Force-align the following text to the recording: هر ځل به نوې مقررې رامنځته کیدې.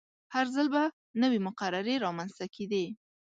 هر 0.33 0.45
ځل 0.55 0.67
به 0.73 0.83
نوې 1.21 1.39
مقررې 1.47 1.95
رامنځته 2.05 2.45
کیدې. 2.55 2.85